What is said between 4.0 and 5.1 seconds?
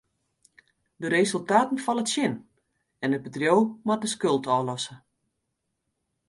in skuld ôflosse.